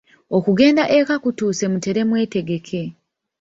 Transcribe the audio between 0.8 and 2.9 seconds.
eka kutuuse mutere mwetegeke.